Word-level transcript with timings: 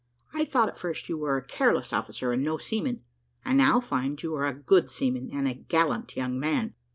I 0.33 0.45
thought 0.45 0.67
at 0.67 0.79
first 0.79 1.09
you 1.09 1.17
were 1.19 1.37
a 1.37 1.45
careless 1.45 1.93
officer 1.93 2.31
and 2.31 2.41
no 2.43 2.57
seaman: 2.57 3.03
I 3.45 3.53
now 3.53 3.79
find 3.79 4.19
you 4.23 4.33
are 4.33 4.47
a 4.47 4.53
good 4.59 4.89
seaman 4.89 5.29
and 5.31 5.47
a 5.47 5.53
gallant 5.53 6.15
young 6.15 6.39
man. 6.39 6.73